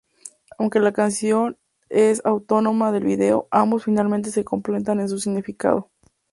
[0.57, 5.91] Aunque la canción es autónoma del video, ambos finalmente se complementan en su significado.